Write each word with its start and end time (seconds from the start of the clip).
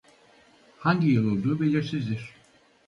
Hangi 0.79 1.07
yıl 1.07 1.31
olduğu 1.37 1.59
belirsizdir. 1.59 2.35